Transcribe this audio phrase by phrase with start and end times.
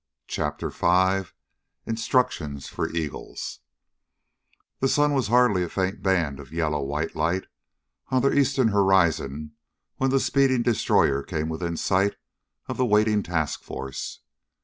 [0.25, 1.31] CHAPTER FIVE
[1.85, 3.59] Instructions For Eagles
[4.79, 7.45] The sun was hardly a faint band of yellow white light
[8.09, 9.51] on the eastern horizon
[9.97, 12.15] when the speeding destroyer came within sight
[12.65, 14.21] of the waiting task force.